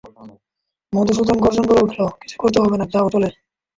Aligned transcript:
মধুসূদন 0.93 1.37
গর্জন 1.39 1.65
করে 1.67 1.81
উঠল, 1.81 1.99
কিছু 2.21 2.35
করতে 2.39 2.57
হবে 2.59 2.75
না, 2.77 2.85
যাও 2.93 3.07
চলে! 3.13 3.29